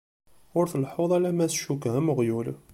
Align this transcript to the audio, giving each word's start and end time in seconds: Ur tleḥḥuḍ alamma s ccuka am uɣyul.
Ur 0.57 0.65
tleḥḥuḍ 0.71 1.11
alamma 1.17 1.45
s 1.51 1.53
ccuka 1.59 1.89
am 1.99 2.07
uɣyul. 2.11 2.47